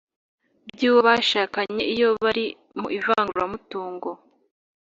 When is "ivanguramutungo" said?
2.97-4.09